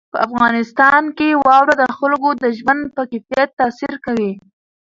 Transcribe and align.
په 0.13 0.17
افغانستان 0.27 1.03
کې 1.17 1.39
واوره 1.45 1.73
د 1.77 1.83
خلکو 1.97 2.29
د 2.43 2.45
ژوند 2.57 2.81
په 2.95 3.01
کیفیت 3.11 3.49
تاثیر 3.59 3.95
کوي. 4.05 4.31